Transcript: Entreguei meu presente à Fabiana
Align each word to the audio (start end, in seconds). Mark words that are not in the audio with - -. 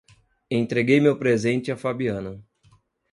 Entreguei 0.49 0.99
meu 0.99 1.15
presente 1.15 1.71
à 1.71 1.77
Fabiana 1.77 2.43